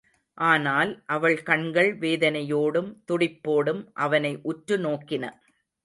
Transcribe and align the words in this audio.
ஆனால் 0.37 0.91
அவள் 1.05 1.43
கண்கள் 1.43 1.91
வேதனையோடும் 1.97 2.91
துடிப்போடும் 3.07 3.83
அவனை 3.97 4.39
உற்று 4.43 4.77
நோக்கின. 4.77 5.25